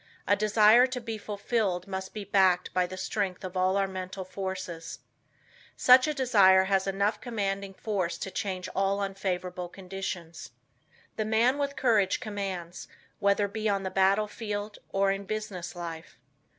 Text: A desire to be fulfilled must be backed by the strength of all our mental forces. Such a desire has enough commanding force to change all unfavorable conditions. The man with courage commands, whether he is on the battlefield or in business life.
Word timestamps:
A 0.25 0.35
desire 0.35 0.87
to 0.87 0.99
be 0.99 1.19
fulfilled 1.19 1.87
must 1.87 2.11
be 2.11 2.23
backed 2.23 2.73
by 2.73 2.87
the 2.87 2.97
strength 2.97 3.43
of 3.43 3.55
all 3.55 3.77
our 3.77 3.87
mental 3.87 4.25
forces. 4.25 5.01
Such 5.77 6.07
a 6.07 6.13
desire 6.15 6.63
has 6.63 6.87
enough 6.87 7.21
commanding 7.21 7.75
force 7.75 8.17
to 8.17 8.31
change 8.31 8.67
all 8.75 8.99
unfavorable 8.99 9.69
conditions. 9.69 10.53
The 11.17 11.25
man 11.25 11.59
with 11.59 11.75
courage 11.75 12.19
commands, 12.19 12.87
whether 13.19 13.47
he 13.53 13.67
is 13.67 13.71
on 13.71 13.83
the 13.83 13.91
battlefield 13.91 14.79
or 14.89 15.11
in 15.11 15.25
business 15.25 15.75
life. 15.75 16.17